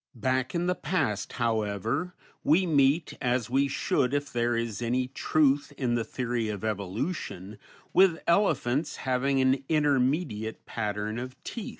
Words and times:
Back 0.15 0.55
in 0.55 0.65
the 0.65 0.73
past, 0.73 1.33
however, 1.33 2.15
we 2.43 2.65
meet, 2.65 3.13
as 3.21 3.51
we 3.51 3.67
should 3.67 4.15
if 4.15 4.33
there 4.33 4.55
is 4.57 4.81
any 4.81 5.09
truth 5.09 5.71
in 5.77 5.93
the 5.93 6.03
theory 6.03 6.49
of 6.49 6.63
evolution, 6.63 7.59
with 7.93 8.17
elephants 8.25 8.95
having 9.05 9.39
an 9.41 9.63
intermediate 9.69 10.65
pattern 10.65 11.19
of 11.19 11.35
teeth. 11.43 11.69